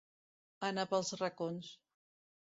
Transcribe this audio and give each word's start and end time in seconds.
Anar 0.69 0.85
pels 0.93 1.11
racons. 1.19 1.69